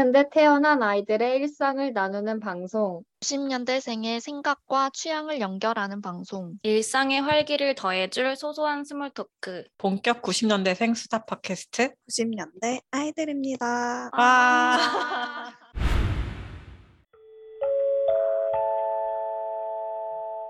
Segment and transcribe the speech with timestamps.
[0.00, 3.02] 90년대 태어난 아이들의 일상을 나누는 방송.
[3.20, 6.54] 90년대생의 생각과 취향을 연결하는 방송.
[6.62, 9.64] 일상의 활기를 더해줄 소소한 small talk.
[9.76, 14.10] 본격 90년대생 수다 팟캐스트 90년대 아이들입니다.
[14.16, 14.78] 와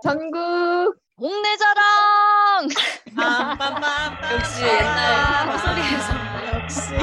[0.02, 2.69] 전국 동네 자랑!
[3.16, 6.14] 빰빰빰빰 역시 옛날 목소리에서.
[6.55, 6.95] 역시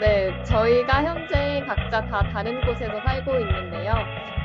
[0.00, 3.92] 네, 저희가 현재 각자 다 다른 곳에서 살고 있는데요.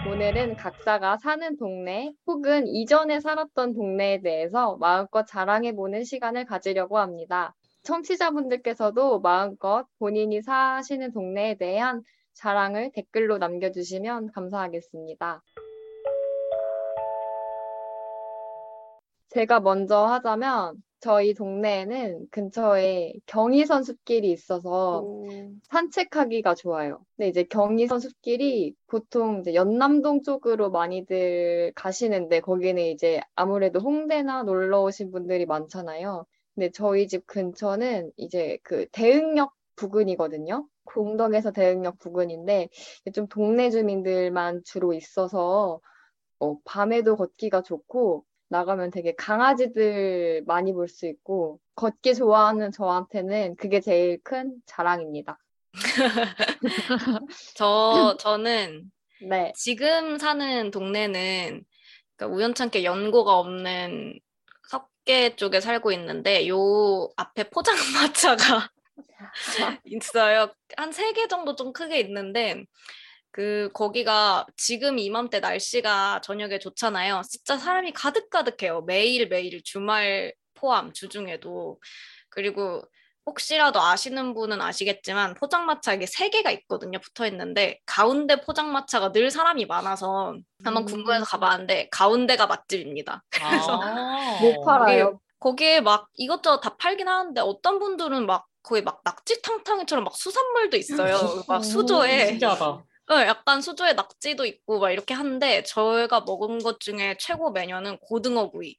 [0.05, 7.55] 오늘은 각자가 사는 동네 혹은 이전에 살았던 동네에 대해서 마음껏 자랑해보는 시간을 가지려고 합니다.
[7.84, 12.02] 청취자분들께서도 마음껏 본인이 사시는 동네에 대한
[12.34, 15.42] 자랑을 댓글로 남겨주시면 감사하겠습니다.
[19.30, 20.75] 제가 먼저 하자면
[21.06, 25.06] 저희 동네에는 근처에 경의선 숲길이 있어서
[25.70, 27.06] 산책하기가 좋아요.
[27.16, 34.81] 근데 이제 경의선 숲길이 보통 이제 연남동 쪽으로 많이들 가시는데 거기는 이제 아무래도 홍대나 놀러
[34.81, 36.25] 오신 분들이 많잖아요.
[36.56, 40.67] 근데 저희 집 근처는 이제 그 대흥역 부근이거든요.
[40.86, 42.69] 공덕에서 대흥역 부근인데
[43.14, 45.80] 좀 동네 주민들만 주로 있어서
[46.40, 53.79] 어, 밤에도 걷기가 좋고 나가면 되게 강아지들 많이 볼 수 있고 걷기 좋아하는 저한테는 그게
[53.81, 55.38] 제일 큰 자랑입니다.
[57.55, 58.91] 저, 저는
[59.29, 59.51] 네.
[59.55, 61.63] 지금 사는 동네는
[62.16, 64.19] 그러니까 우연찮게 연고가 없는
[64.69, 68.69] 석계 쪽에 살고 있는데 요 앞에 포장마차가
[69.85, 70.53] 있어요.
[70.77, 72.63] 한 세 개 정도 좀 크게 있는데
[73.36, 77.22] 그 거기가 지금 이맘때 날씨가 저녁에 좋잖아요.
[77.30, 78.84] 진짜 사람이 가득가득해요.
[78.84, 81.78] 매일 매일 주말 포함 주중에도
[82.29, 82.81] 그리고
[83.25, 86.97] 혹시라도 아시는 분은 아시겠지만 포장마차 이게 세 개가 있거든요.
[87.00, 90.85] 붙어 있는데 가운데 포장마차가 늘 사람이 많아서 한번 음.
[90.85, 93.22] 궁금해서 가봤는데 가운데가 맛집입니다.
[93.31, 94.40] 그래서 아.
[94.41, 95.19] 못 팔아요.
[95.40, 101.17] 거기에 막 이것저것 다 팔긴 하는데 어떤 분들은 막 거의 막 낙지탕탕이처럼 막 수산물도 있어요.
[101.50, 107.17] 막 수조에 신기하다 네, 약간 수조에 낙지도 있고 막 이렇게 하는데 저희가 먹은 것 중에
[107.19, 108.77] 최고 메뉴는 고등어 구이.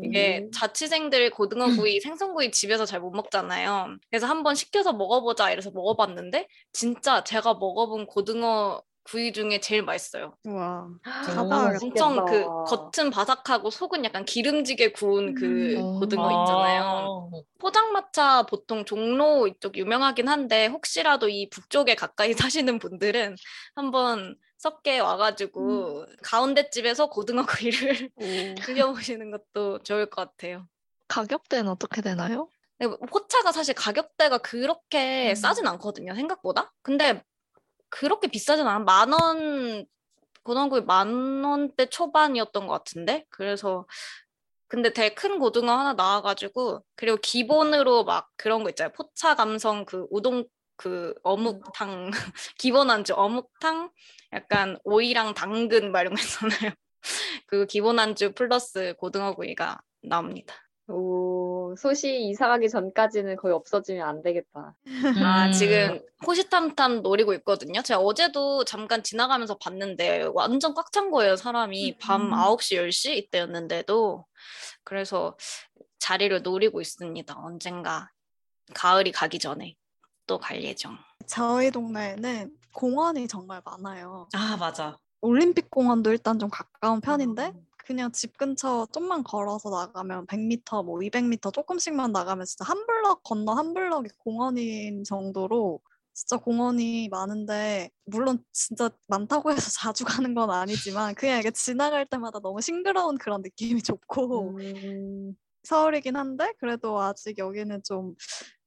[0.00, 3.96] 이게 자취생들 고등어 구이, 생선 구이 집에서 잘 못 먹잖아요.
[4.10, 10.36] 그래서 한번 시켜서 먹어보자 이래서 먹어봤는데 진짜 제가 먹어본 고등어 구이 중에 제일 맛있어요.
[11.02, 11.84] 가봐야겠다.
[11.86, 12.46] 엄청 그.
[12.64, 15.98] 겉은 바삭하고 속은 약간 기름지게 구운 그 음.
[16.00, 16.42] 고등어 아.
[16.42, 17.30] 있잖아요.
[17.58, 23.36] 포장마차 보통 종로 이쪽 유명하긴 한데 혹시라도 이 북쪽에 가까이 사시는 분들은
[23.74, 28.10] 한번 섭게 와가지고 가운데 집에서 고등어 구이를
[28.64, 30.66] 드셔보시는 것도 좋을 것 같아요.
[31.08, 32.48] 가격대는 어떻게 되나요?
[33.10, 35.34] 포차가 사실 가격대가 그렇게 음.
[35.34, 36.72] 싸진 않거든요, 생각보다.
[36.82, 37.22] 근데
[37.92, 38.78] 그렇게 비싸진 않아.
[38.80, 39.86] 만 원,
[40.44, 43.26] 고등어구이 만 원대 초반이었던 것 같은데.
[43.28, 43.86] 그래서
[44.66, 48.92] 근데 되게 큰 고등어 하나 나와가지고 그리고 기본으로 막 그런 거 있잖아요.
[48.94, 50.44] 포차 감성 그 우동
[50.76, 52.10] 그 어묵탕
[52.58, 53.90] 기본 안주 어묵탕
[54.32, 56.72] 약간 오이랑 당근 막 이런 거 있잖아요.
[57.46, 60.54] 그 기본 안주 플러스 고등어구이가 나옵니다.
[60.92, 64.74] 오, 소시 이사 가기 전까지는 거의 없어지면 안 되겠다.
[65.22, 65.52] 아, 음.
[65.52, 67.82] 지금 호시탐탐 노리고 있거든요.
[67.82, 71.96] 제가 어제도 잠깐 지나가면서 봤는데 완전 꽉 찬 거예요, 사람이.
[71.98, 72.30] 밤 음.
[72.32, 74.26] 9시, 10시 이때였는데도.
[74.84, 75.36] 그래서
[75.98, 77.34] 자리를 노리고 있습니다.
[77.38, 78.10] 언젠가
[78.74, 79.76] 가을이 가기 전에
[80.26, 80.98] 또 갈 예정.
[81.26, 84.28] 저희 동네에는 공원이 정말 많아요.
[84.34, 87.52] 아 맞아 올림픽 공원도 일단 좀 가까운 편인데
[87.84, 93.54] 그냥 집 근처 좀만 걸어서 나가면 100m, 뭐 200m 조금씩만 나가면 진짜 한 블럭 건너
[93.54, 95.80] 한 블럭이 공원인 정도로
[96.14, 102.38] 진짜 공원이 많은데 물론 진짜 많다고 해서 자주 가는 건 아니지만 그냥 이게 지나갈 때마다
[102.40, 108.14] 너무 싱그러운 그런 느낌이 좋고 음, 서울이긴 한데 그래도 아직 여기는 좀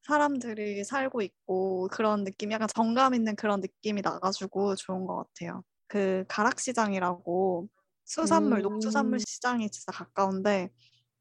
[0.03, 5.63] 사람들이 살고 있고 그런 느낌, 약간 정감 있는 그런 느낌이 나가지고 좋은 것 같아요.
[5.87, 7.67] 그 가락시장이라고
[8.05, 9.19] 수산물, 농수산물 음.
[9.19, 10.71] 시장이 진짜 가까운데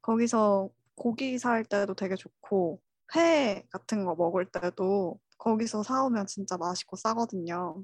[0.01, 2.81] 거기서 고기 살 때도 되게 좋고
[3.15, 7.83] 회 같은 거 먹을 때도 거기서 사오면 진짜 맛있고 싸거든요.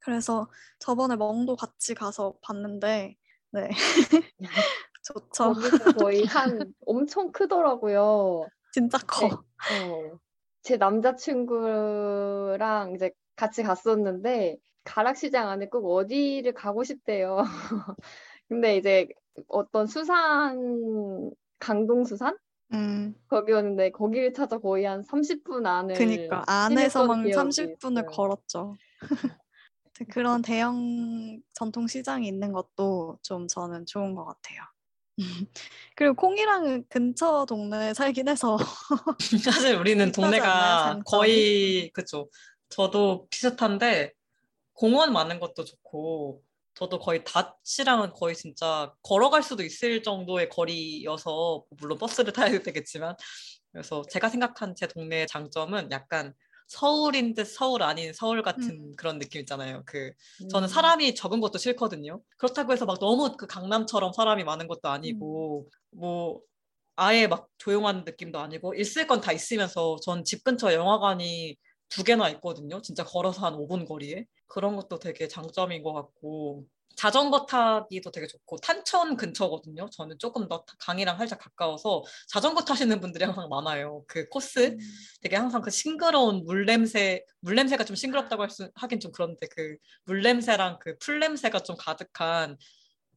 [0.00, 0.48] 그래서
[0.78, 3.16] 저번에 멍도 같이 가서 봤는데
[3.50, 3.68] 네
[5.02, 5.54] 좋죠.
[5.54, 8.46] 거기서 거의 한 엄청 크더라고요.
[8.72, 9.26] 진짜 커.
[9.26, 9.30] 네.
[9.74, 10.18] 어,
[10.62, 11.32] 제 남자친구랑
[12.94, 14.58] 이제 같이 갔었는데
[14.88, 17.42] 가락시장 안에 꼭 어디를 가고 싶대요.
[18.48, 19.06] 근데 이제
[19.48, 22.36] 어떤 수산 강동 수산
[22.72, 28.76] 음, 거기였는데 거기를 찾아 거의 한 30분 안을 그니까 안에서만 지냈던 30분을 기억이 걸었죠.
[30.10, 34.62] 그런 대형 전통 시장이 있는 것도 좀 저는 좋은 것 같아요.
[35.96, 38.56] 그리고 콩이랑은 근처 동네에 살긴 해서
[39.42, 41.02] 사실 우리는 동네가?
[41.04, 42.30] 거의 그죠.
[42.68, 44.12] 저도 비슷한데
[44.78, 46.40] 공원 많은 것도 좋고
[46.74, 53.16] 저도 거의 닷이랑은 거의 진짜 걸어갈 수도 있을 정도의 거리여서 물론 버스를 타야 되겠지만
[53.72, 56.32] 그래서 제가 생각한 제 동네의 장점은 약간
[56.68, 58.96] 서울인 듯 서울 아닌 서울 같은 음.
[58.96, 59.82] 그런 느낌 있잖아요.
[59.86, 60.48] 그 음.
[60.48, 62.20] 저는 사람이 적은 것도 싫거든요.
[62.36, 66.40] 그렇다고 해서 막 너무 그 강남처럼 사람이 많은 것도 아니고 뭐
[66.94, 71.56] 아예 막 조용한 느낌도 아니고 있을 건 다 있으면서 전 집 근처 영화관이
[71.88, 72.80] 두 개나 있거든요.
[72.82, 74.24] 진짜 걸어서 한 5분 거리에.
[74.48, 76.64] 그런 것도 되게 장점인 것 같고
[76.96, 79.88] 자전거 타기도 되게 좋고 탄천 근처거든요.
[79.90, 84.04] 저는 조금 더 강이랑 살짝 가까워서 자전거 타시는 분들이 항상 많아요.
[84.08, 84.78] 그 코스 음.
[85.20, 89.46] 되게 항상 그 싱그러운 물 냄새, 물 냄새가 좀 싱그럽다고 할 수, 하긴 좀 그런데
[89.46, 92.56] 그 물 냄새랑 그 풀 냄새가 좀 가득한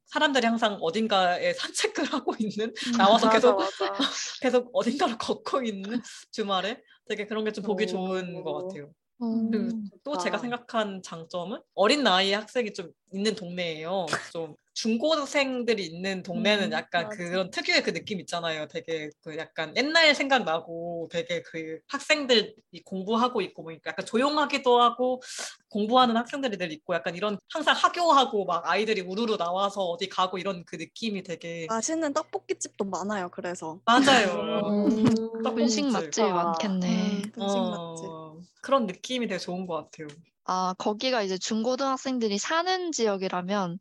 [0.05, 1.53] 사람들이 항상 어딘가에
[2.03, 3.93] 산책을 하고 있는 나와서 맞아, 계속 맞아.
[4.41, 6.01] 계속 어딘가를 걷고 있는
[6.31, 7.87] 주말에 되게 그런 게 좀 보기 오.
[7.87, 8.91] 좋은 것 같아요.
[9.21, 10.39] 음, 그리고 또 제가 아.
[10.39, 14.05] 생각한 장점은 어린 나이에 학생이 좀 있는 동네예요.
[14.31, 17.17] 좀 중고생들이 있는 동네는 음, 약간 맞아.
[17.17, 18.67] 그런 특유의 그 느낌 있잖아요.
[18.67, 25.21] 되게 그 약간 옛날 생각나고 되게 그 학생들이 공부하고 있고 뭐 약간 조용하기도 하고
[25.69, 30.63] 공부하는 학생들이 늘 있고 약간 이런 항상 하교하고 막 아이들이 우르르 나와서 어디 가고 이런
[30.65, 33.29] 그 느낌이 되게 맛있는 떡볶이집도 많아요.
[33.29, 34.87] 그래서 맞아요.
[34.87, 35.43] 음.
[35.43, 36.19] 떡볶이집.
[36.19, 36.29] 아.
[36.29, 37.21] 많겠네.
[37.25, 38.20] 음, 분식 맛집.
[38.63, 40.07] 어, 그런 느낌이 되게 좋은 것 같아요.
[40.45, 43.79] 아, 거기가 이제 중고등학생들이 사는 지역이라면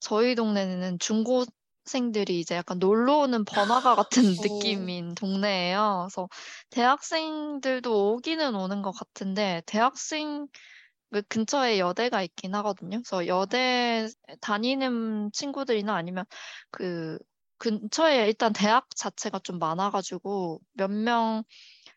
[0.00, 4.42] 저희 동네는 중고생들이 이제 약간 놀러 오는 번화가 같은 오.
[4.42, 6.08] 느낌인 동네예요.
[6.08, 6.28] 그래서
[6.70, 10.48] 대학생들도 오기는 오는 것 같은데 대학생
[11.12, 12.98] 그 근처에 여대가 있긴 하거든요.
[13.02, 14.08] 그래서 여대
[14.40, 16.24] 다니는 친구들이나 아니면
[16.70, 17.18] 그
[17.58, 21.44] 근처에 일단 대학 자체가 좀 많아가지고 몇 명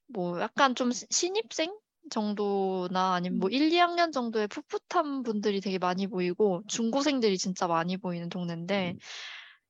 [0.07, 1.77] 뭐 약간 좀 시- 신입생
[2.09, 8.29] 정도나 아니면 뭐 1, 2학년 정도의 풋풋한 분들이 되게 많이 보이고 중고생들이 진짜 많이 보이는
[8.29, 8.95] 동네인데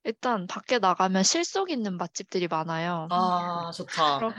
[0.04, 3.08] 일단 밖에 나가면 실속 있는 맛집들이 많아요.
[3.12, 4.30] 아, 좋다.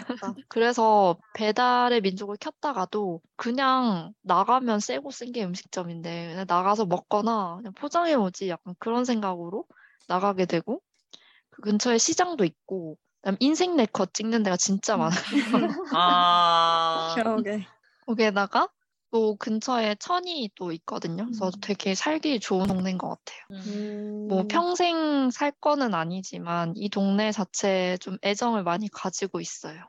[0.48, 8.14] 그래서 배달의 민족을 켰다가도 그냥 나가면 세고 쓴 게 음식점인데 그냥 나가서 먹거나 그냥 포장해
[8.14, 9.66] 오지 약간 그런 생각으로
[10.08, 10.80] 나가게 되고
[11.50, 15.00] 그 근처에 시장도 있고 그다음 인생 네컷 찍는 데가 진짜 음.
[15.00, 15.22] 많아요.
[15.94, 17.66] 아, 그러게.
[18.08, 18.68] 거기에다가
[19.10, 21.24] 또 근처에 천이 또 있거든요.
[21.24, 21.50] 그래서 음.
[21.62, 23.66] 되게 살기 좋은 동네인 것 같아요.
[23.66, 24.26] 음.
[24.28, 29.82] 뭐 평생 살 거는 아니지만 이 동네 자체에 좀 애정을 많이 가지고 있어요.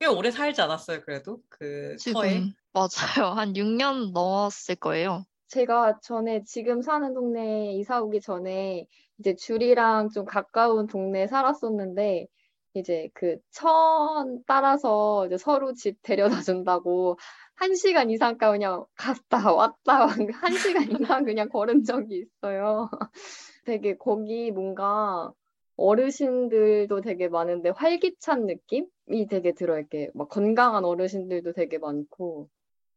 [0.00, 1.40] 꽤 오래 살지 않았어요, 그래도?
[1.48, 2.28] 그 터에?
[2.30, 3.32] 지금 맞아요.
[3.32, 5.24] 한 6년 넘었을 거예요.
[5.48, 8.86] 제가 전에 지금 사는 동네에 이사 오기 전에
[9.18, 12.26] 이제 줄이랑 좀 가까운 동네에 살았었는데
[12.74, 17.16] 이제 그 천 따라서 이제 서로 집 데려다 준다고
[17.56, 22.90] 한 시간 이상 가 그냥 갔다 왔다 한 시간 이상 그냥 걸은 적이 있어요.
[23.64, 25.32] 되게 거기 뭔가
[25.76, 32.48] 어르신들도 되게 많은데 활기찬 느낌이 되게 들어 이렇게 막 건강한 어르신들도 되게 많고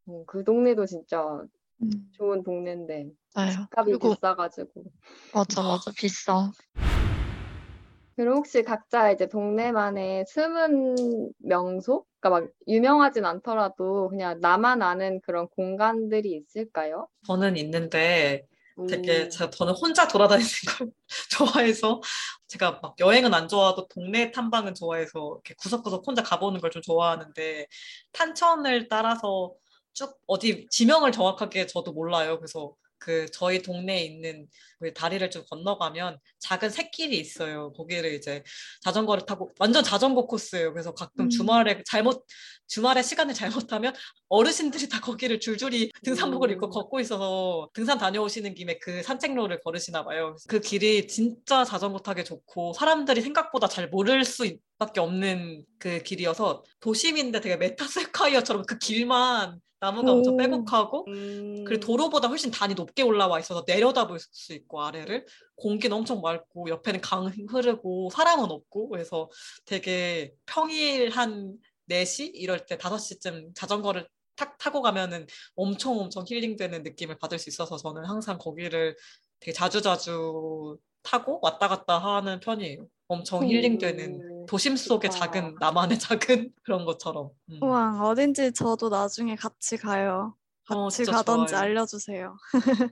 [0.07, 1.43] 어, 그 동네도 진짜
[1.81, 2.09] 음.
[2.13, 3.67] 좋은 동네인데 맞아요.
[3.71, 4.83] 값이 그리고 비싸가지고.
[5.33, 6.51] 맞아 맞아 비싸.
[8.17, 12.05] 그리고 혹시 각자 이제 동네만의 숨은 명소?
[12.19, 17.07] 그러니까 막 유명하진 않더라도 그냥 나만 아는 그런 공간들이 있을까요?
[17.27, 18.47] 저는 있는데
[18.89, 19.29] 되게 음.
[19.29, 20.91] 제가 저는 혼자 돌아다니는 걸
[21.71, 22.01] 좋아해서
[22.47, 27.67] 제가 막 여행은 안 좋아도 동네 탐방은 좋아해서 이렇게 구석구석 혼자 가보는 걸 좀 좋아하는데
[28.13, 29.53] 탄천을 따라서
[29.93, 32.37] 쭉 어디 지명을 정확하게 저도 몰라요.
[32.37, 34.47] 그래서 그 저희 동네에 있는
[34.79, 37.71] 그 다리를 좀 건너가면 작은 샛길이 있어요.
[37.73, 38.43] 거기를 이제
[38.81, 40.73] 자전거를 타고 완전 자전거 코스예요.
[40.73, 41.29] 그래서 가끔 음.
[41.29, 42.25] 주말에 잘못
[42.67, 43.93] 주말에 시간을 잘못하면
[44.27, 46.69] 어르신들이 다 거기를 줄줄이 등산복을 입고 음.
[46.69, 50.35] 걷고 있어서 등산 다녀오시는 김에 그 산책로를 걸으시나 봐요.
[50.47, 57.39] 그 길이 진짜 자전거 타기 좋고 사람들이 생각보다 잘 모를 수밖에 없는 그 길이어서 도심인데
[57.39, 60.37] 되게 메타세콰이어처럼 그 길만 나무가 엄청 오.
[60.37, 61.63] 빼곡하고 음.
[61.65, 67.01] 그리고 도로보다 훨씬 단이 높게 올라와 있어서 내려다볼 수 있고 아래를 공기는 엄청 맑고 옆에는
[67.01, 69.29] 강 흐르고 사람은 없고 그래서
[69.65, 71.57] 되게 평일 한
[71.89, 77.77] 4시 이럴 때 5시쯤 자전거를 탁 타고 가면은 엄청 엄청 힐링되는 느낌을 받을 수 있어서
[77.77, 78.95] 저는 항상 거기를
[79.39, 82.87] 되게 자주자주 타고 왔다 갔다 하는 편이에요.
[83.07, 84.36] 엄청 힐링되는 음.
[84.47, 85.11] 도심 속의.
[85.11, 87.29] 작은 나만의 작은 그런 것처럼.
[87.51, 87.59] 음.
[87.61, 90.35] 우와, 어딘지 저도 나중에 같이 가요.
[90.69, 91.63] 어, 진짜 가던지 좋아요.
[91.63, 92.37] 알려주세요.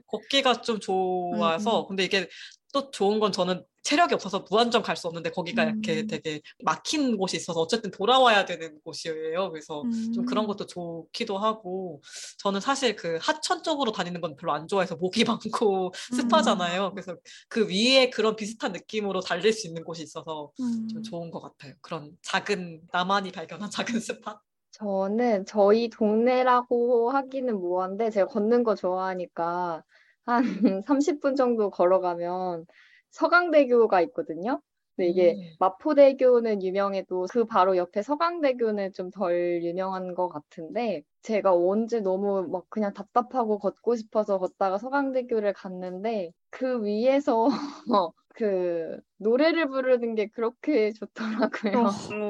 [0.06, 1.88] 걷기가 좀 좋아서 음.
[1.88, 2.28] 근데 이게
[2.72, 6.06] 또 좋은 건 저는 체력이 없어서 무한정 갈 수 없는데 거기가 이렇게 음.
[6.08, 9.50] 되게 막힌 곳이 있어서 어쨌든 돌아와야 되는 곳이에요.
[9.50, 10.48] 그래서 좀 그런 음.
[10.48, 12.02] 것도 좋기도 하고
[12.38, 15.22] 저는 사실 그 하천 쪽으로 다니는 건 별로 안 좋아해서 목이
[15.54, 16.90] 많고 습하잖아요.
[16.90, 17.16] 그래서
[17.48, 20.88] 그 위에 그런 비슷한 느낌으로 달릴 수 있는 곳이 있어서 음.
[20.88, 21.74] 좀 좋은 것 같아요.
[21.80, 24.40] 그런 작은 나만이 발견한 작은 스팟.
[24.76, 29.82] 저는 저희 동네라고 하기는 뭐한데 제가 걷는 거 좋아하니까
[30.26, 30.42] 한
[30.86, 32.66] 30분 정도 걸어가면
[33.10, 34.60] 서강대교가 있거든요.
[34.96, 35.56] 근데 이게 음.
[35.58, 42.64] 마포대교는 유명해도 그 바로 옆에 서강대교는 좀 덜 유명한 것 같은데 제가 언제 너무 막
[42.68, 47.48] 그냥 답답하고 걷고 싶어서 걷다가 서강대교를 갔는데 그 위에서
[48.28, 51.84] 그 노래를 부르는 게 그렇게 좋더라고요.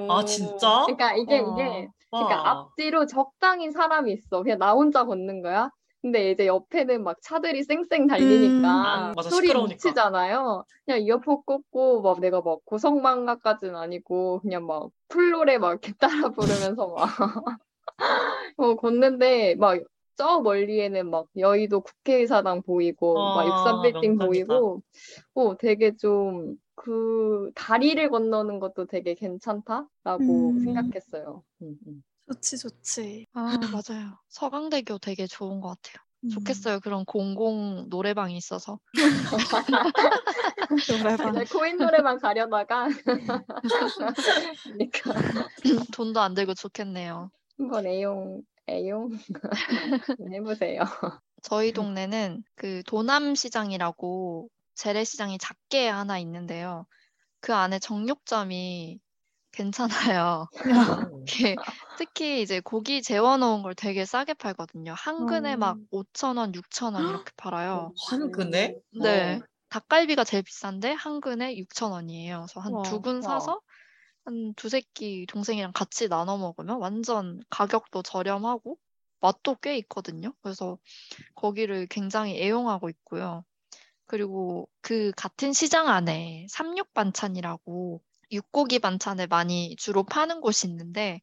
[0.09, 0.85] 아 진짜?
[0.85, 1.93] 그러니까 이게 와, 이게 와.
[2.11, 4.43] 그러니까 앞뒤로 적당히 사람이 있어.
[4.43, 5.71] 그냥 나 혼자 걷는 거야.
[6.03, 9.53] 근데 이제 옆에는 막 차들이 쌩쌩 달리니까 아, 맞아, 소리.
[9.53, 10.65] 묻히잖아요.
[10.85, 16.89] 그냥 이어폰 꽂고 막 내가 막 고성방가까지는 아니고 그냥 막 풀노래 막 이렇게 따라 부르면서
[16.89, 17.09] 막
[18.57, 19.81] 어, 걷는데 막
[20.17, 24.27] 저 멀리에는 막 여의도 국회의사당 보이고 막 아, 63빌딩 명당이다.
[24.27, 24.83] 보이고
[25.35, 30.63] 어 되게 좀 그 다리를 건너는 것도 되게 괜찮다라고 음.
[30.63, 31.43] 생각했어요.
[31.63, 32.03] 음, 음.
[32.29, 33.27] 좋지, 좋지.
[33.33, 34.19] 아, 맞아요.
[34.29, 36.05] 서강대교 되게 좋은 것 같아요.
[36.25, 36.29] 음.
[36.29, 36.81] 좋겠어요.
[36.81, 38.79] 그런 공공 노래방이 있어서.
[40.89, 41.45] 노래방.
[41.51, 42.89] 코인 노래만 가려다가
[44.65, 45.15] 그러니까
[45.93, 47.31] 돈도 안 들고 좋겠네요.
[47.57, 49.11] 한번 애용 애용
[50.33, 50.83] 해보세요.
[51.43, 56.87] 저희 동네는 그 도남시장이라고 재래시장이 작게 하나 있는데요.
[57.41, 59.01] 그 안에 정육점이
[59.53, 60.47] 괜찮아요.
[61.29, 61.57] 이게
[61.97, 64.95] 특히 이제 고기 재워놓은 걸 되게 싸게 팔거든요.
[64.95, 65.87] 한 근에 막 음.
[65.91, 67.93] 5,000원, 6,000원 이렇게 팔아요.
[68.09, 68.77] 한 근에?
[69.01, 69.37] 네.
[69.37, 69.41] 어.
[69.69, 72.47] 닭갈비가 제일 비싼데 한 근에 6,000원이에요.
[72.47, 73.23] 그래서 한 와, 두근 와.
[73.23, 73.61] 사서
[74.27, 78.77] 한 두세 끼 동생이랑 같이 나눠 먹으면 완전 가격도 저렴하고
[79.21, 80.35] 맛도 꽤 있거든요.
[80.43, 80.79] 그래서
[81.37, 83.45] 거기를 굉장히 애용하고 있고요.
[84.05, 88.03] 그리고 그 같은 시장 안에 삼육 반찬이라고
[88.33, 91.21] 육고기 반찬을 많이 주로 파는 곳이 있는데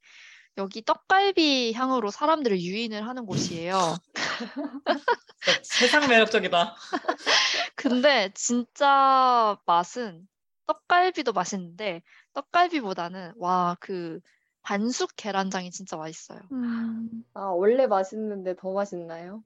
[0.57, 3.97] 여기 떡갈비 향으로 사람들을 유인을 하는 곳이에요.
[5.63, 6.75] 세상 매력적이다.
[7.75, 10.25] 근데 진짜 맛은
[10.67, 12.01] 떡갈비도 맛있는데
[12.33, 14.19] 떡갈비보다는 와 그
[14.61, 16.39] 반숙 계란장이 진짜 맛있어요.
[16.51, 17.23] 음.
[17.33, 19.43] 아 원래 맛있는데 더 맛있나요?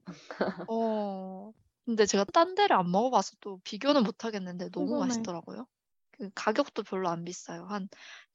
[0.66, 1.52] 어
[1.84, 5.06] 근데 제가 딴 데를 안 먹어봐서 또 비교는 못 하겠는데 너무 궁금해.
[5.06, 5.66] 맛있더라고요.
[6.12, 7.64] 그 가격도 별로 안 비싸요.
[7.66, 7.88] 한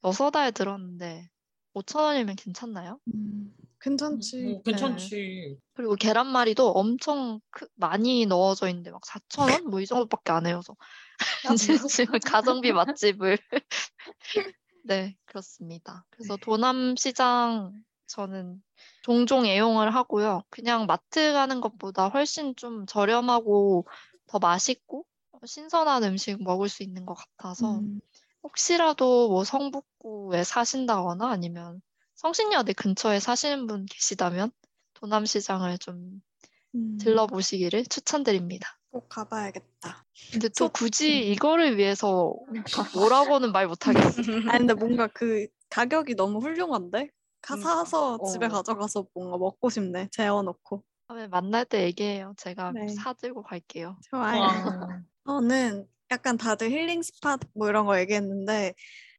[0.04, 1.30] 여섯 알 들었는데
[1.74, 3.00] 5천 원이면 괜찮나요?
[3.13, 3.54] 음.
[3.80, 4.46] 괜찮지.
[4.58, 5.60] 어, 괜찮지.
[5.75, 9.66] 그리고 계란말이도 엄청 크, 많이 넣어져 있는데 막 4천 원?
[9.70, 10.58] 뭐 이 정도밖에 안 해요.
[10.63, 10.75] 그래서
[11.89, 13.38] 지금 가성비 맛집을
[14.86, 16.05] 네 그렇습니다.
[16.10, 17.74] 그래서 도남시장
[18.08, 18.62] 저는
[19.01, 20.43] 종종 애용을 하고요.
[20.50, 23.88] 그냥 마트 가는 것보다 훨씬 좀 저렴하고
[24.27, 25.05] 더 맛있고
[25.46, 28.00] 신선한 음식 먹을 수 있는 것 같아서 음.
[28.43, 31.82] 혹시라도 뭐 성북구에 사신다거나 아니면
[32.15, 34.51] 성신여대 근처에 사시는 분 계시다면
[34.93, 36.22] 도남시장을 좀
[36.75, 36.98] 음.
[37.00, 38.77] 들러보시기를 추천드립니다.
[38.94, 40.06] 꼭 가봐야겠다.
[40.32, 42.32] 근데 또 굳이 이거를 위해서
[42.94, 44.22] 뭐라고는 말 못하겠어.
[44.54, 47.08] 아 근데 뭔가 그 가격이 너무 훌륭한데?
[47.42, 47.76] 가 그러니까.
[47.86, 48.50] 사서 집에 어.
[48.50, 50.10] 가져가서 뭔가 먹고 싶네.
[50.12, 50.84] 재워놓고.
[51.08, 52.36] 다음에 만날 때 얘기해요.
[52.38, 52.88] 제가 네.
[52.90, 53.98] 사들고 갈게요.
[54.12, 54.40] 좋아요.
[54.40, 54.50] 와.
[55.28, 58.76] 저는 약간 다들 힐링 스팟 뭐 이런 거 얘기했는데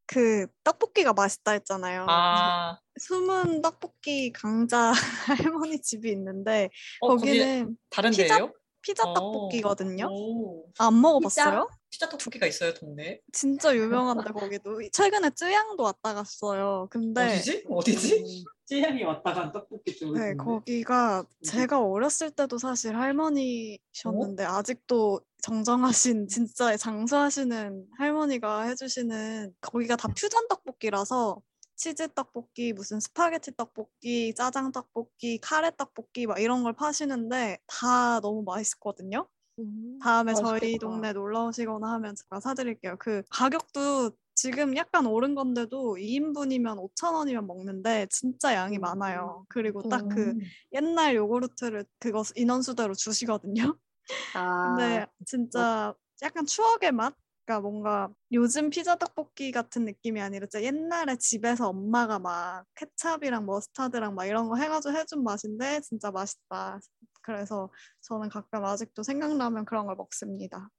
[0.07, 2.05] 그 떡볶이가 맛있다 했잖아요.
[2.07, 4.93] 아, 숨은 떡볶이 강자
[5.27, 6.69] 할머니 집이 있는데
[7.01, 8.53] 어, 거기 거기는 다른 피자- 데예요?
[8.85, 9.13] 피자 어.
[9.13, 10.07] 떡볶이거든요.
[10.11, 10.67] 오.
[10.77, 11.67] 안 먹어봤어요?
[11.89, 13.19] 피자 떡볶이가 있어요, 동네에?
[13.33, 16.87] 진짜 유명한데 거기도 최근에 쯔양도 왔다 갔어요.
[16.91, 17.65] 근데 어디지?
[17.67, 18.45] 어디지?
[18.65, 20.13] 쯔양이 왔다 간 떡볶이집.
[20.13, 30.07] 네, 거기가 제가 어렸을 때도 사실 할머니셨는데 아직도 정정하신 진짜 장수하시는 할머니가 해주시는 거기가 다
[30.09, 31.41] 퓨전 떡볶이라서
[31.75, 38.43] 치즈 떡볶이, 무슨 스파게티 떡볶이, 짜장 떡볶이, 카레 떡볶이 막 이런 걸 파시는데 다 너무
[38.43, 39.27] 맛있거든요.
[40.01, 40.87] 다음에 저희 맛있겠다.
[40.87, 42.97] 동네 놀러 오시거나 하면 제가 사드릴게요.
[42.99, 48.81] 그 가격도 지금 약간 오른 건데도 2인분이면 5,000원이면 먹는데 진짜 양이 음.
[48.81, 49.45] 많아요.
[49.47, 50.39] 그리고 딱그 음.
[50.73, 53.77] 옛날 요구르트를 그거 인원수대로 주시거든요.
[54.35, 57.15] 아, 근데 진짜 약간 추억의 맛?
[57.45, 64.15] 그러니까 뭔가 요즘 피자 떡볶이 같은 느낌이 아니라 진짜 옛날에 집에서 엄마가 막 케찹이랑 머스타드랑
[64.15, 66.79] 막 이런 거 해가지고 해준 맛인데 진짜 맛있다.
[67.21, 67.69] 그래서
[68.01, 70.69] 저는 가끔 아직도 생각나면 그런 걸 먹습니다.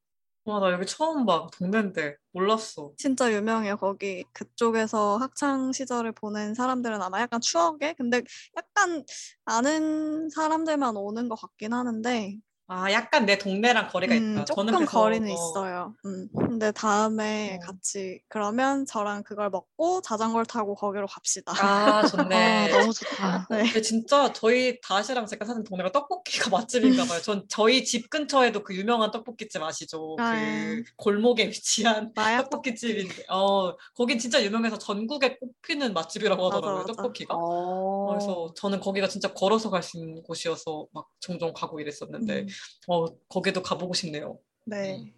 [0.44, 1.49] 와, 나 여기 처음 봐.
[1.52, 2.16] 동네인데.
[2.32, 2.92] 몰랐어.
[2.96, 3.76] 진짜 유명해요.
[3.76, 8.23] 거기 그쪽에서 학창 시절을 보낸 사람들은 아마 약간 추억에 근데
[8.56, 9.04] 약간
[9.44, 14.44] 아는 사람들만 오는 것 같긴 하는데 아, 약간 내 동네랑 거리가 음, 있다.
[14.44, 15.94] 조금 저는 거리는 어, 있어요.
[16.04, 16.28] 음.
[16.37, 17.64] 근데 다음에 어.
[17.64, 21.52] 같이 그러면 저랑 그걸 먹고 자전거를 타고 거기로 갑시다.
[21.52, 22.35] 아, 좋네.
[22.35, 23.46] 아, 너무 좋다.
[23.50, 23.62] 네.
[23.62, 27.20] 근데 진짜 저희 다시랑 제가 사는 동네가 떡볶이가 맛집인가 봐요.
[27.23, 30.16] 전 저희 집 근처에도 그 유명한 떡볶이집 아시죠?
[30.18, 30.32] 아.
[30.35, 32.12] 그 골목에 위치한
[32.50, 36.92] 떡볶이집인데, 어, 거긴 진짜 유명해서 전국에 꼽히는 맛집이라고 맞아, 하더라고요, 맞아.
[36.94, 37.35] 떡볶이가.
[37.37, 38.08] 어.
[38.11, 42.46] 그래서 저는 거기가 진짜 걸어서 갈 수 있는 곳이어서 막 종종 가고 이랬었는데, 음.
[42.89, 44.39] 어, 거기도 가보고 싶네요.
[44.65, 45.13] 네.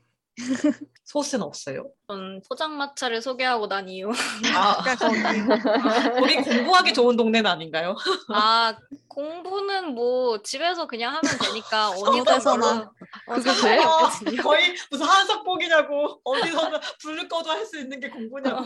[1.05, 1.91] 소스는 없어요?
[2.09, 4.11] 전 포장마차를 소개하고 난 이후
[4.57, 7.95] 아, 그러니까 거기 공부하기 좋은 동네는 아닌가요?
[8.33, 8.75] 아
[9.09, 12.91] 공부는 뭐 집에서 그냥 하면 되니까 어디서나.
[13.27, 13.79] 별로 그게 어, 돼?
[13.85, 14.43] 없거든요.
[14.43, 18.65] 거의 무슨 한석봉이냐고 어디서나 불을 꺼도 할 수 있는 게 공부냐고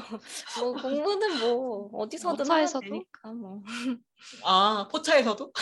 [0.61, 2.81] 뭐 공부는 뭐 어디서든 하면 포차에서도?
[2.85, 3.61] 되니까 뭐.
[4.45, 5.53] 아 포차에서도?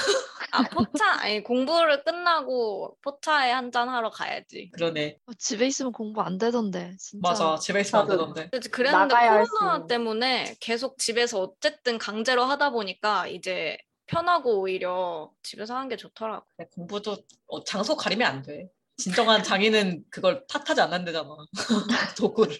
[0.52, 4.68] 아 포차 아니 공부를 끝나고 포차에 한 잔 하러 가야지.
[4.74, 7.20] 그러네 어, 집에 있으면 공부 안 되던데 진짜.
[7.26, 8.08] 맞아 집에 있으면 안.
[8.10, 9.86] 되던데 그랬는데 코로나.
[9.86, 16.44] 때문에 계속 집에서 어쨌든 강제로 하다 보니까 이제 편하고 오히려 집에서 하는 게 좋더라고.
[16.56, 21.28] 근데 공부도 어, 장소 가리면 안 돼 진정한 장인은 그걸 탓하지 않는다잖아
[22.18, 22.54] 도구를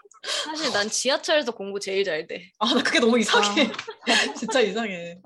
[0.47, 2.51] 사실 난 지하철에서 공부 제일 잘 돼.
[2.59, 3.71] 아 나 그게 너무 이상해
[4.39, 5.19] 진짜 이상해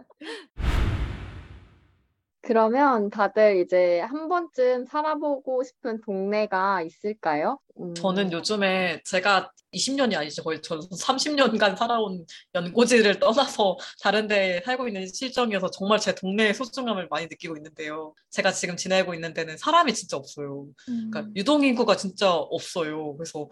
[2.45, 7.59] 그러면 다들 이제 한 번쯤 살아보고 싶은 동네가 있을까요?
[7.81, 14.87] 음, 저는 요즘에 제가 20년이 아니죠 거의 저는 30년간 살아온 연고지를 떠나서 다른 데 살고
[14.87, 19.93] 있는 실정이어서 정말 제 동네의 소중함을 많이 느끼고 있는데요 제가 지금 지내고 있는 데는 사람이
[19.95, 21.33] 진짜 없어요 그러니까 음.
[21.37, 23.17] 유동인구가 진짜 없어요.
[23.17, 23.49] 그래서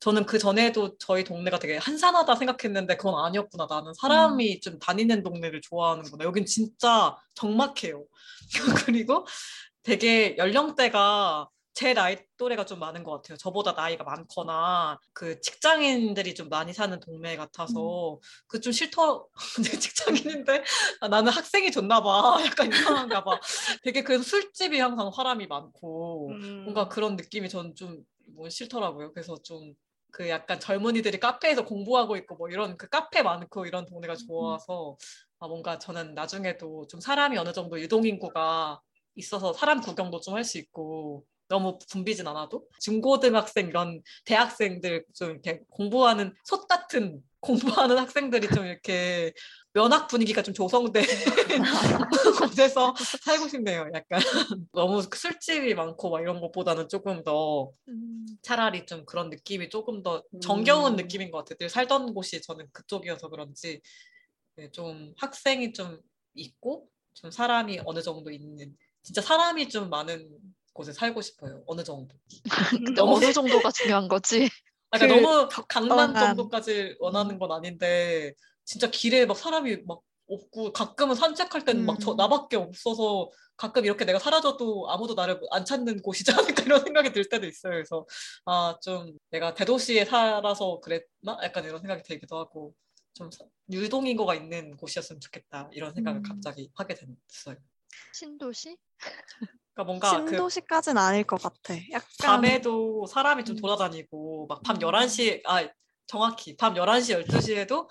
[0.00, 3.66] 저는 그 전에도 저희 동네가 되게 한산하다 생각했는데 그건 아니었구나.
[3.68, 6.24] 나는 사람이 좀 다니는 동네를 좋아하는구나.
[6.24, 8.04] 여긴 진짜 적막해요.
[8.86, 9.26] 그리고
[9.82, 13.36] 되게 연령대가 제 나이 또래가 좀 많은 것 같아요.
[13.36, 19.26] 저보다 나이가 많거나 그 직장인들이 좀 많이 사는 동네 같아서 그좀 싫더.
[19.54, 20.64] 근데 직장인인데
[21.00, 22.38] 아, 나는 학생이 좋나 봐.
[22.46, 23.38] 약간 이상한가 봐.
[23.82, 26.62] 되게 그래서 술집이 항상 사람이 많고 음.
[26.64, 29.12] 뭔가 그런 느낌이 저는 좀뭐 싫더라고요.
[29.12, 29.74] 그래서 좀
[30.12, 34.96] 그 약간 젊은이들이 카페에서 공부하고 있고 뭐 이런 그 카페 많고 이런 동네가 좋아서
[35.38, 38.80] 아 뭔가 저는 나중에도 좀 사람이 어느 정도 유동인구가
[39.16, 45.60] 있어서 사람 구경도 좀 할 수 있고 너무 붐비진 않아도 중고등학생 이런 대학생들 좀 이렇게
[45.70, 49.32] 공부하는 솥 같은 공부하는 학생들이 좀 이렇게
[49.72, 51.04] 면학 분위기가 좀 조성된
[52.40, 53.88] 곳에서 살고 싶네요.
[53.94, 54.20] 약간
[54.72, 58.26] 너무 술집이 많고 막 이런 것보다는 조금 더 음.
[58.42, 60.96] 차라리 좀 그런 느낌이 조금 더 정겨운 음.
[60.96, 61.56] 느낌인 것 같아요.
[61.58, 63.80] 늘 살던 곳이 저는 그쪽이어서 그런지
[64.56, 66.00] 네, 좀 학생이 좀
[66.34, 70.28] 있고 좀 사람이 어느 정도 있는 진짜 사람이 좀 많은
[70.72, 71.62] 곳에 살고 싶어요.
[71.66, 72.14] 어느 정도.
[73.00, 74.48] 어느 정도가 중요한 거지?
[74.90, 78.32] 그러니까 그 너무 강남 정도까지 원하는 건 아닌데
[78.64, 82.16] 진짜 길에 막 사람이 막 없고 가끔은 산책할 때는 막저 음.
[82.16, 87.28] 나밖에 없어서 가끔 이렇게 내가 사라져도 아무도 나를 안 찾는 곳이지 않을까 이런 생각이 들
[87.28, 87.72] 때도 있어요.
[87.72, 88.04] 그래서
[88.44, 91.38] 아 좀 내가 대도시에 살아서 그랬나?
[91.42, 92.74] 약간 이런 생각이 들기도 하고
[93.14, 96.22] 좀 사- 유동인구가 있는 곳이었으면 좋겠다 이런 생각을 음.
[96.22, 97.56] 갑자기 하게 됐어요.
[98.12, 98.76] 신도시?
[99.76, 101.74] 그러니까 뭔가 그 신도시까지는 아닐 것 같아.
[101.92, 103.60] 약간 밤에도 사람이 좀 음.
[103.60, 104.80] 돌아다니고 막밤 음.
[104.80, 105.68] 11시 아
[106.06, 107.86] 정확히 밤 11시 12시에도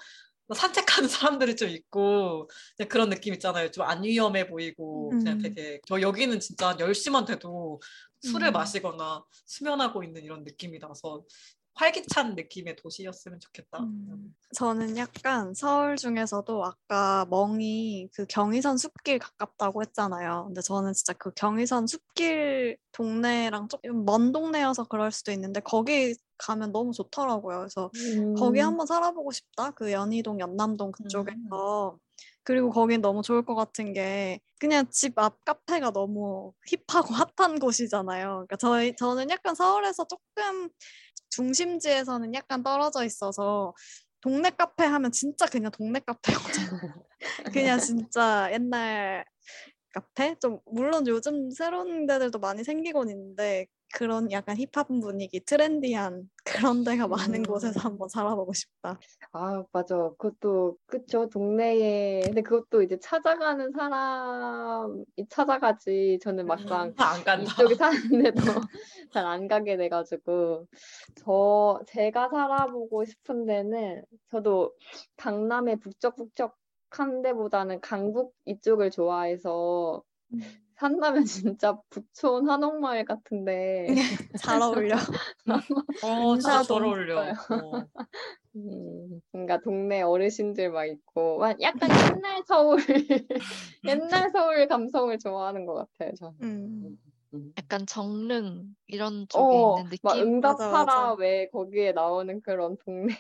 [0.54, 2.50] 산책하는 사람들이 좀 있고
[2.90, 3.70] 그런 느낌 있잖아요.
[3.72, 5.42] 좀 안 위험해 보이고 그냥 음.
[5.42, 7.80] 되게 저 여기는 진짜 한 10시만 돼도
[8.22, 8.54] 술을 음.
[8.54, 11.24] 마시거나 수면하고 있는 이런 느낌이 나서
[11.76, 13.80] 활기찬 느낌의 도시였으면 좋겠다.
[13.80, 20.46] 음, 저는 약간 서울 중에서도 아까 멍이 그 경의선 숲길 가깝다고 했잖아요.
[20.48, 26.72] 근데 저는 진짜 그 경의선 숲길 동네랑 조금 먼 동네여서 그럴 수도 있는데 거기 가면
[26.72, 27.60] 너무 좋더라고요.
[27.60, 27.92] 그래서
[28.38, 28.68] 거기 음.
[28.68, 29.72] 한번 살아보고 싶다.
[29.72, 30.92] 그 연희동, 연남동 음.
[30.92, 31.98] 그쪽에서.
[32.46, 36.54] 그리고 거긴 너무 좋을 것 같은 게 그냥 집 앞 카페가 너무
[36.88, 38.28] 힙하고 핫한 곳이잖아요.
[38.28, 40.70] 그러니까 저희 저는 약간 서울에서 조금
[41.32, 43.74] 중심지에서는 약간 떨어져 있어서
[44.22, 46.70] 동네 카페 하면 진짜 그냥 동네 카페거든요.
[47.54, 49.26] 그냥 진짜 옛날
[49.96, 50.36] 카페?
[50.40, 56.30] 좀 물론 요즘 새로운 데들도 많이 생기곤 있는데 그런 약간 힙합 분위기, 트렌디한
[56.74, 57.44] 그런 데가 많은 음.
[57.44, 59.00] 곳에서 한번 살아보고 싶다.
[59.34, 59.96] 아, 맞아.
[60.18, 61.30] 그것도, 그쵸.
[61.30, 62.22] 동네에.
[62.26, 66.20] 근데 그것도 이제 찾아가는 사람이 찾아가지.
[66.22, 67.52] 저는 막상 안 간다.
[67.54, 68.36] 이쪽에 사는데도
[69.14, 70.68] 잘 안 가게 돼가지고.
[71.16, 74.74] 저, 제가 살아보고 싶은 데는 저도
[75.18, 76.56] 강남의 북적북적
[77.00, 80.04] 한 데보다는 강북 이쪽을 좋아해서
[80.34, 80.42] 음.
[80.76, 81.24] 산다면
[81.58, 83.88] 진짜 부촌 한옥마을 같은데.
[84.38, 84.96] 잘 어울려.
[86.04, 87.22] 어, 진짜 잘 어울려.
[87.22, 87.88] 어.
[88.58, 92.80] 음, 뭔가 동네 어르신들 막 있고, 막 약간 옛날 서울,
[93.86, 96.36] 옛날 서울 감성을 좋아하는 것 같아요, 저는.
[96.42, 96.98] 음.
[97.58, 100.26] 약간 정릉 이런 쪽에 어, 있는 막 느낌?
[100.42, 101.16] 맞아, 응답하라 맞아.
[101.16, 103.14] 왜 거기에 나오는 그런 동네.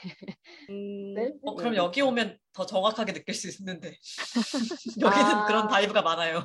[0.69, 1.75] 음, 어, 그럼 음.
[1.75, 3.97] 여기 오면 더 정확하게 느낄 수 있는데
[5.01, 5.45] 여기는 아.
[5.45, 6.43] 그런 vibe가 많아요.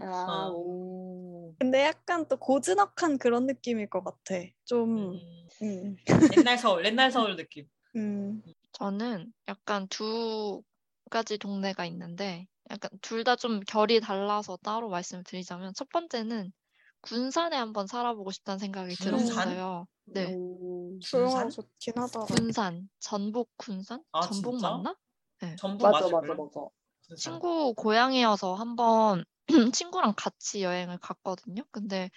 [0.00, 1.52] 아, 어.
[1.52, 1.56] 음.
[1.58, 4.34] 근데 약간 또 고즈넉한 그런 느낌일 것 같아.
[4.64, 5.96] 좀, 음, 음,
[6.36, 7.68] 옛날 서울, 옛날 서울 느낌.
[7.96, 10.62] 음, 저는 약간 두
[11.10, 16.52] 가지 동네가 있는데 약간 둘 다 좀 결이 달라서 따로 말씀을 드리자면 첫 번째는
[17.06, 19.18] 군산에 한번 살아보고 싶다는 생각이 군산?
[19.20, 19.86] 들었어요.
[20.06, 20.26] 네.
[20.26, 20.98] 음.
[21.00, 21.50] 조용하고 군산?
[21.50, 22.24] 좋긴 하더라.
[22.26, 24.02] 군산, 전북 군산?
[24.12, 24.70] 아, 전북 진짜?
[24.70, 24.96] 맞나?
[25.56, 26.34] 전북 맞아, 맞아.
[26.34, 26.34] 맞아.
[27.06, 27.16] 군산.
[27.16, 29.24] 친구 고향이어서 한번
[29.74, 31.62] 친구랑 같이 여행을 갔거든요.
[31.70, 32.10] 근데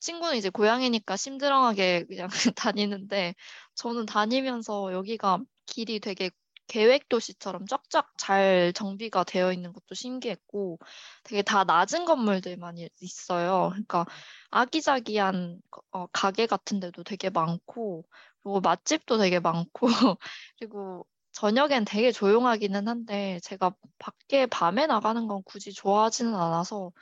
[0.00, 3.34] 친구는 이제 고향이니까 심드렁하게 그냥 다니는데
[3.74, 6.30] 저는 다니면서 여기가 길이 되게
[6.66, 10.78] 계획 도시처럼 쫙쫙 잘 정비가 되어 있는 것도 신기했고
[11.24, 13.68] 되게 다 낮은 건물들 많이 있어요.
[13.70, 14.06] 그러니까
[14.50, 15.60] 아기자기한
[15.92, 18.04] 어, 가게 같은 데도 되게 많고
[18.42, 19.86] 그리고 맛집도 되게 많고
[20.58, 26.92] 그리고 저녁엔 되게 조용하기는 한데 제가 밖에 밤에 나가는 건 굳이 좋아하지는 않아서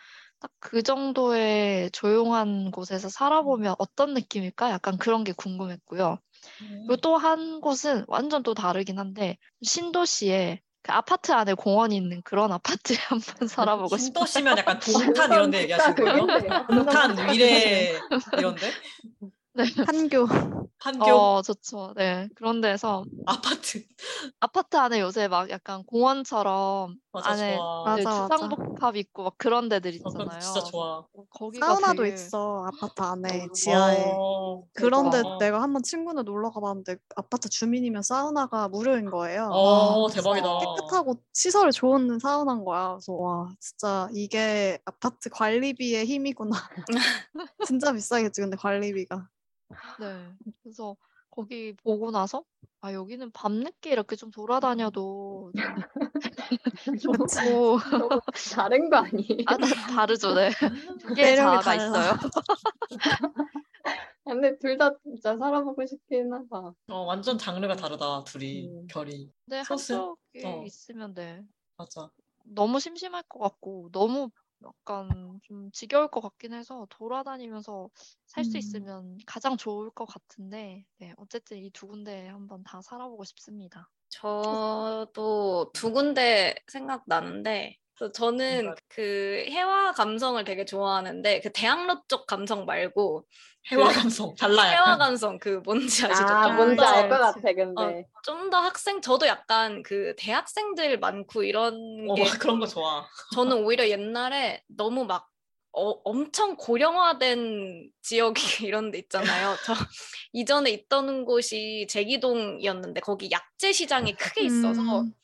[0.40, 4.70] 딱 그 정도의 조용한 곳에서 살아보면 어떤 느낌일까?
[4.70, 6.18] 약간 그런 게 궁금했고요.
[6.58, 12.50] 그리고 또 한 곳은 완전 또 다르긴 한데 신도시에 그 아파트 안에 공원이 있는 그런
[12.52, 14.26] 아파트에 한번 살아보고 싶어요.
[14.26, 16.26] 신도시면 약간 동탄 이런 데 얘기하시는 거예요?
[16.68, 18.00] 동탄 위례
[18.36, 18.70] 이런데?
[19.86, 20.61] 판교.
[20.82, 21.94] 판교 어, 좋죠.
[21.96, 22.28] 네.
[22.34, 23.84] 그런 데서 아파트.
[24.40, 27.94] 아파트 안에 요새 막 약간 공원처럼 맞아 안에 좋아.
[27.96, 28.36] 네, 맞아, 맞아.
[28.36, 30.40] 주상복합 있고 막 그런 데들 어, 있잖아요.
[30.40, 30.98] 진짜 좋아.
[30.98, 35.38] 어, 거기가 사우나도 되게 있어 아파트 안에 지하에 어, 그런데 대박.
[35.38, 40.58] 내가 한번 친구네 놀러 가봤는데 아파트 주민이면 사우나가 무료인 거예요 어, 아, 대박이다.
[40.58, 46.56] 깨끗하고 시설이 좋은 사우나인 거야 그래서 와 진짜 이게 아파트 관리비의 힘이구나
[47.70, 49.28] 진짜 비싸겠지 근데 관리비가
[50.00, 50.06] 네.
[50.62, 50.96] 그래서
[51.30, 52.44] 거기 보고 나서
[52.80, 55.62] 아 여기는 밤늦게 이렇게 좀 돌아다녀도 좀
[56.98, 58.20] 좋고 너무
[58.54, 59.44] 다른 거 아니에요?
[59.46, 60.34] 아 다, 다르죠.
[60.34, 60.50] 네.
[61.00, 61.76] 두 개의 매력이 자아가 달라.
[61.88, 62.12] 있어요.
[64.24, 66.74] 근데 둘 다 진짜 살아보고 싶긴 하다.
[66.88, 68.86] 어, 완전 장르가 다르다 둘이 음.
[68.88, 69.30] 결이.
[69.44, 69.92] 근데 소스?
[69.94, 70.62] 한쪽에 어.
[70.64, 71.42] 있으면 네.
[71.76, 72.10] 맞아.
[72.44, 74.30] 너무 심심할 것 같고 너무
[74.64, 77.90] 약간 좀 지겨울 것 같긴 해서 돌아다니면서
[78.26, 78.58] 살 수 음.
[78.58, 83.90] 있으면 가장 좋을 것 같은데 네, 어쨌든 이 두 군데 한번 다 살아보고 싶습니다.
[84.10, 92.26] 저도 두 군데 생각나는데 그래서 저는 뭔가- 그 해화 감성을 되게 좋아하는데 그 대학로 쪽
[92.26, 93.24] 감성 말고
[93.70, 94.96] 해화 그 감성 달라 해화.
[94.98, 96.26] 감성 그 뭔지 아시죠?
[96.26, 97.18] 아, 좀 뭔지 더- 알 것.
[97.18, 98.06] 같아, 근데.
[98.24, 101.74] 좀더 학생 저도 약간 그 대학생들 많고 이런
[102.10, 102.22] 어, 게
[102.56, 103.06] 그런 거 좋아.
[103.34, 105.28] 저는 오히려 옛날에 너무 막
[105.74, 108.34] 어, 엄청 고령화된 지역이
[108.68, 109.56] 이런 데 있잖아요.
[109.64, 109.72] 저
[110.32, 115.14] 이전에 있던 곳이 제기동이었는데 거기 약재 시장이 크게 있어서 음.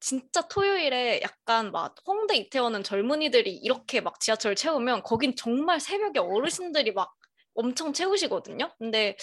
[0.00, 6.92] 진짜 토요일에 약간 막 홍대 이태원은 젊은이들이 이렇게 막 지하철 채우면 거긴 정말 새벽에 어르신들이
[6.92, 7.14] 막
[7.54, 8.70] 엄청 채우시거든요.
[8.78, 9.16] 근데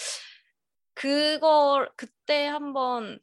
[0.94, 3.18] 그걸 그때 한번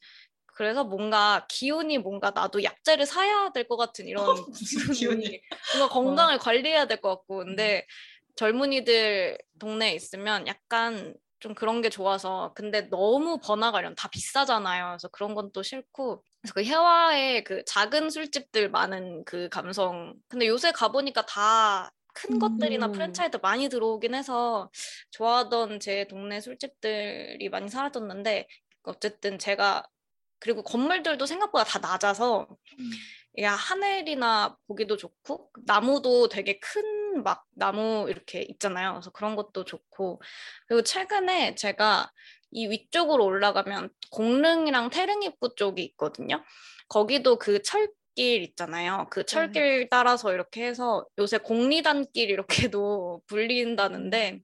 [0.47, 4.25] 그래서 뭔가 기운이 뭔가 나도 약재를 사야 될 것 같은 이런
[4.99, 5.41] 기운이.
[5.73, 7.85] 뭔가 건강을 관리해야 될 것 같고 근데
[8.35, 14.85] 젊은이들 동네에 있으면 약간 좀 그런 게 좋아서 근데 너무 번화가련 다 비싸잖아요.
[14.91, 20.47] 그래서 그런 건 또 싫고 그래서 그 해화에 그 작은 술집들 많은 그 감성 근데
[20.47, 22.39] 요새 가 보니까 다큰 음.
[22.39, 24.69] 것들이나 프랜차이즈 많이 들어오긴 해서
[25.11, 28.47] 좋아하던 제 동네 술집들이 많이 사라졌는데
[28.83, 29.83] 어쨌든 제가
[30.39, 32.47] 그리고 건물들도 생각보다 다 낮아서
[33.39, 38.93] 야 하늘이나 보기도 좋고 나무도 되게 큰 막 나무 이렇게 있잖아요.
[38.93, 40.21] 그래서 그런 것도 좋고
[40.67, 42.09] 그리고 최근에 제가
[42.51, 46.43] 이 위쪽으로 올라가면 공릉이랑 태릉 입구 쪽이 있거든요.
[46.87, 49.07] 거기도 그철 철길 있잖아요.
[49.11, 54.39] 그 철길 따라서 이렇게 해서 요새 공리단길 이렇게도 불린다는데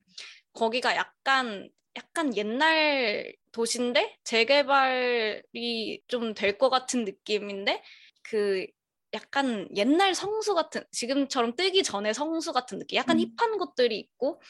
[0.52, 7.82] 거기가 약간 약간 옛날 도시인데 재개발이 좀 될 것 같은 느낌인데
[8.22, 8.66] 그
[9.14, 13.24] 약간 옛날 성수 같은 지금처럼 뜨기 전에 성수 같은 느낌 약간 음.
[13.36, 14.40] 힙한 곳들이 있고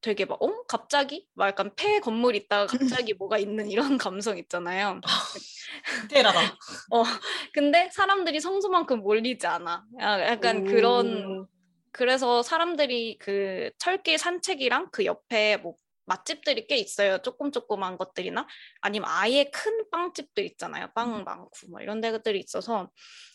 [0.00, 0.64] 되게 막 어?
[0.68, 1.26] 갑자기?
[1.34, 5.00] 막 약간 폐 건물 있다가 갑자기 뭐가 있는 이런 감성 있잖아요.
[6.02, 6.38] 디테일하다.
[7.52, 9.84] 근데 사람들이 성수만큼 몰리지 않아.
[10.00, 11.46] 야- 약간 그런
[11.92, 15.74] 그래서 사람들이 그 철길 산책이랑 그 옆에 뭐
[16.06, 17.18] 맛집들이 꽤 있어요.
[17.18, 18.46] 조금 조그만 것들이나
[18.80, 20.88] 아니면 아예 큰 빵집들 있잖아요.
[20.94, 22.90] 빵 많고 뭐 이런 데들이 있어서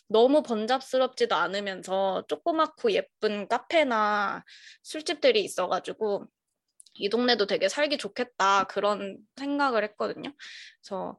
[0.08, 4.44] 너무 번잡스럽지도 않으면서 조그맣고 예쁜 카페나
[4.82, 6.26] 술집들이 있어가지고
[6.94, 10.32] 이 동네도 되게 살기 좋겠다 그런 생각을 했거든요.
[10.80, 11.18] 그래서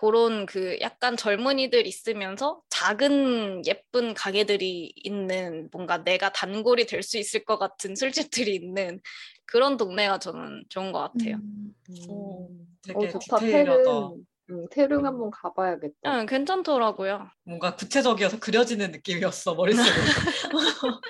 [0.00, 7.44] 그런 그 약간 젊은이들 있으면서 작은 예쁜 가게들이 있는 뭔가 내가 단골이 될 수 있을
[7.44, 9.00] 것 같은 술집들이 있는
[9.44, 11.36] 그런 동네가 저는 좋은 것 같아요.
[11.36, 11.74] 음.
[12.08, 12.66] 오, 음.
[12.82, 13.38] 되게 어, 좋다.
[13.40, 13.82] 디테일하다.
[13.82, 14.24] 태릉.
[14.50, 16.20] 음, 태릉 한번 가봐야겠다.
[16.20, 17.28] 응, 괜찮더라고요.
[17.44, 19.90] 뭔가 구체적이어서 그려지는 느낌이었어 머릿속에.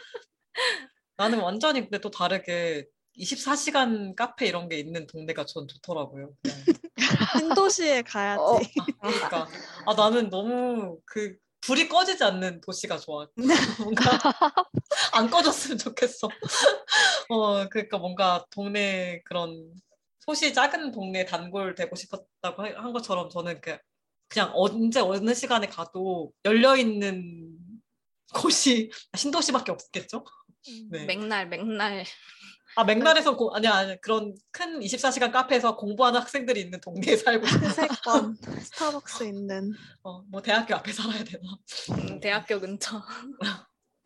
[1.16, 6.32] 나는 완전히 근데 또 다르게 24시간 카페 이런 게 있는 동네가 전 좋더라고요.
[7.38, 8.40] 신도시에 가야지.
[8.40, 8.58] 어.
[9.00, 9.48] 그러니까
[9.86, 13.26] 아 나는 너무 그 불이 꺼지지 않는 도시가 좋아.
[13.78, 14.10] 뭔가
[15.12, 16.28] 안 꺼졌으면 좋겠어.
[17.28, 19.70] 어 그러니까 뭔가 동네 그런
[20.20, 23.76] 소시 작은 동네 단골 되고 싶었다고 하- 한 것처럼 저는 그
[24.28, 27.58] 그냥 언제 어느 시간에 가도 열려 있는
[28.32, 30.24] 곳이 신도시밖에 없겠죠.
[30.90, 31.04] 네.
[31.04, 32.04] 맥날 맥날.
[32.76, 37.46] 아 맥날에서 고, 아니야 아니 그런 큰 24시간 카페에서 공부하는 학생들이 있는 동네에 살고.
[37.46, 39.72] 회색권 스타벅스 있는.
[40.02, 41.42] 어, 뭐 대학교 앞에 살아야 되나?
[41.98, 43.02] 음, 대학교 근처.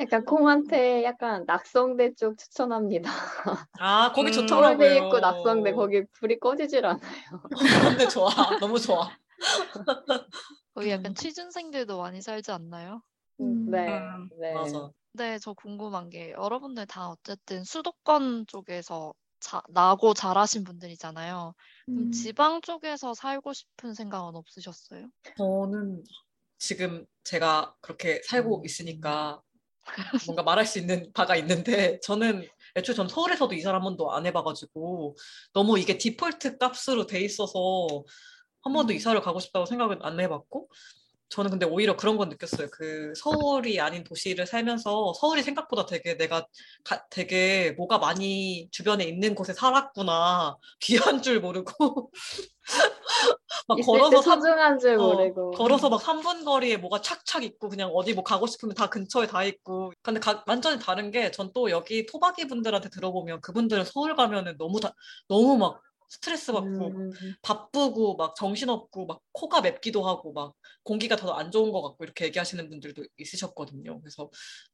[0.01, 3.11] 약간 콩한테 약간 낙성대 쪽 추천합니다.
[3.79, 4.89] 아 거기 음, 좋더라고요.
[4.89, 7.43] 서울대 입구 낙성대 거기 불이 꺼지질 않아요.
[7.81, 9.09] 그런데 좋아, 너무 좋아.
[10.75, 11.15] 거기 약간 음.
[11.15, 13.03] 취준생들도 많이 살지 않나요?
[13.41, 13.71] 음.
[13.71, 14.55] 네, 음, 네.
[14.55, 14.91] 맞아.
[15.13, 21.55] 네, 저 궁금한 게 여러분들 다 어쨌든 수도권 쪽에서 자, 나고 자라신 분들이잖아요.
[21.85, 22.11] 그럼 음.
[22.13, 25.09] 지방 쪽에서 살고 싶은 생각은 없으셨어요?
[25.37, 26.03] 저는
[26.59, 29.43] 지금 제가 그렇게 살고 있으니까
[30.27, 35.17] 뭔가 말할 수 있는 바가 있는데 저는 애초에 전 서울에서도 이사를 한 번도 안 해봐가지고
[35.53, 37.87] 너무 이게 디폴트 값으로 돼 있어서
[38.63, 38.97] 한 번도 음.
[38.97, 40.71] 이사를 가고 싶다고 생각은 안 해봤고
[41.35, 42.69] 저는 근데 오히려 그런 건 느꼈어요.
[42.71, 46.47] 그 서울이 아닌 도시를 살면서 서울이 생각보다 되게 내가
[46.85, 52.13] 가- 되게 뭐가 많이 주변에 있는 곳에 살았구나 귀한 줄 모르고
[53.67, 55.51] 막 걸어서 삼- 소중한 줄 어, 모르고.
[55.53, 59.43] 걸어서 막 3분 거리에 뭐가 착착 있고 그냥 어디 뭐 가고 싶으면 다 근처에 다
[59.43, 64.57] 있고 근데 가- 완전히 다른 게 전 또 여기 토박이 분들한테 들어보면 그분들은 서울 가면은
[64.57, 64.93] 너무 다
[65.29, 65.81] 너무 막
[66.15, 71.73] 스트레스 받고 음, 바쁘고 막 정신없고 막 코가 맵기도 하고 막 공기가 더 안 좋은
[71.73, 74.01] 것 같고 이렇게 얘기하시는 분들도 있으셨거든요.
[74.01, 74.31] 그래서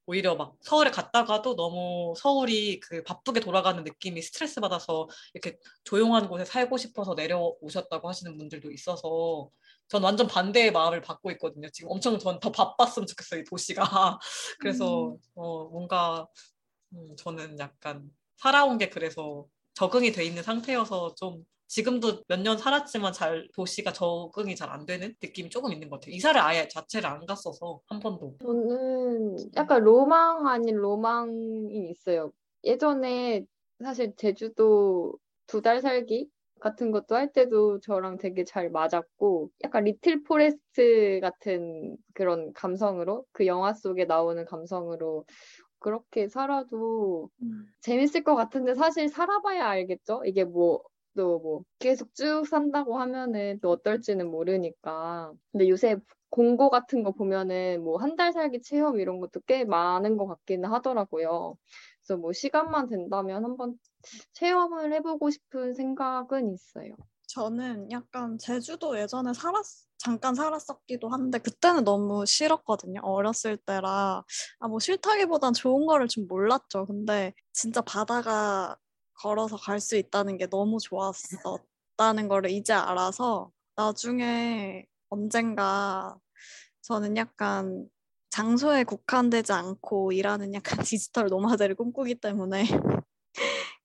[0.07, 6.45] 오히려 막 서울에 갔다가도 너무 서울이 그 바쁘게 돌아가는 느낌이 스트레스 받아서 이렇게 조용한 곳에
[6.45, 9.51] 살고 싶어서 내려오셨다고 하시는 분들도 있어서
[9.89, 11.69] 전 완전 반대의 마음을 받고 있거든요.
[11.73, 13.83] 지금 엄청 전 더 바빴으면 좋겠어요, 이 도시가.
[14.61, 16.27] 그래서 어, 뭔가
[16.93, 23.13] 음, 저는 약간 살아온 게 그래서 적응이 돼 있는 상태여서 좀 지금도 몇 년 살았지만
[23.13, 26.15] 잘 도시가 적응이 잘 안 되는 느낌이 조금 있는 것 같아요.
[26.17, 28.37] 이사를 아예 자체를 안 갔어서 한 번도.
[28.43, 32.33] 저는 약간 로망 아닌 로망이 있어요.
[32.65, 33.45] 예전에
[33.83, 35.15] 사실 제주도
[35.47, 36.29] 두 달 살기
[36.61, 43.47] 같은 것도 할 때도 저랑 되게 잘 맞았고 약간 리틀 포레스트 같은 그런 감성으로 그
[43.47, 45.25] 영화 속에 나오는 감성으로
[45.81, 47.73] 그렇게 살아도 음.
[47.81, 50.23] 재밌을 것 같은데 사실 살아봐야 알겠죠?
[50.27, 55.33] 이게 뭐또뭐 계속 쭉 산다고 하면은 또 어떨지는 모르니까.
[55.53, 55.97] 근데 요새
[56.31, 60.71] 공고 같은 거 보면은 뭐 한 달 살기 체험 이런 것도 꽤 많은 것 같기는
[60.71, 61.57] 하더라고요.
[62.03, 63.79] 그래서 뭐 시간만 된다면 한번
[64.35, 66.95] 체험을 해보고 싶은 생각은 있어요.
[67.31, 69.63] 저는 약간 제주도 예전에 살았,
[69.99, 73.01] 잠깐 살았었기도 한데 그때는 너무 싫었거든요.
[73.05, 74.25] 어렸을 때라
[74.59, 76.87] 아, 뭐 싫다기보단 좋은 거를 좀 몰랐죠.
[76.87, 78.77] 근데 진짜 바다가
[79.15, 86.17] 걸어서 갈 수 있다는 게 너무 좋았었다는 거를 이제 알아서 나중에 언젠가
[86.83, 87.89] 저는 약간
[88.31, 92.65] 장소에 국한되지 않고 일하는 약간 digital nomad를 꿈꾸기 때문에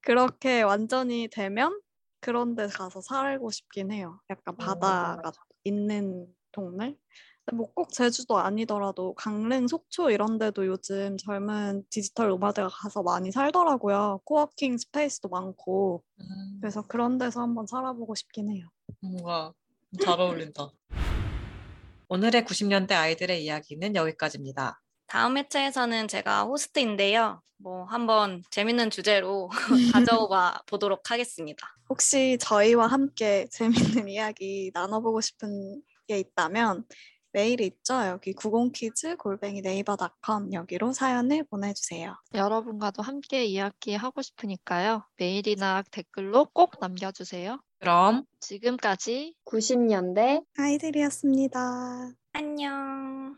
[0.02, 1.80] 그렇게 완전히 되면
[2.26, 4.20] 그런 데 가서 살고 싶긴 해요.
[4.32, 5.32] 약간 바다가
[5.64, 6.96] 있는 동네?
[7.54, 14.22] 뭐 꼭 제주도 아니더라도 강릉, 속초 이런 데도 요즘 젊은 digital nomad가 가서 많이 살더라고요.
[14.24, 16.04] coworking space도 많고.
[16.20, 18.68] 음, 그래서 그런 데서 한번 살아보고 싶긴 해요.
[19.02, 19.54] 뭔가
[20.04, 20.72] 잘 어울린다.
[22.10, 24.82] 오늘의 90년대 아이들의 이야기는 여기까지입니다.
[25.08, 27.42] 다음 회차에서는 제가 호스트인데요.
[27.58, 29.50] 뭐 한번 재밌는 주제로
[29.94, 31.68] 가져와 보도록 하겠습니다.
[31.90, 36.86] 혹시 저희와 함께 재밌는 이야기 나눠보고 싶은 게 있다면
[37.32, 37.96] 메일이 있죠?
[38.06, 42.16] 여기 90키즈 골뱅이 네이버닷컴 여기로 사연을 보내주세요.
[42.34, 45.04] 여러분과도 함께 이야기하고 싶으니까요.
[45.18, 47.60] 메일이나 댓글로 꼭 남겨주세요.
[47.80, 52.14] 그럼 지금까지 90년대 아이들이었습니다.
[52.34, 53.38] 안녕.